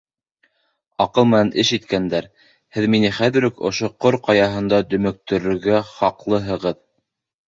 [1.03, 2.27] Аҡыл менән эш иткәндәр!
[2.77, 6.81] һеҙ мине хәҙер үк, ошо Ҡор Ҡаяһында, дөмөктөрөргә хаҡлыһығыҙ.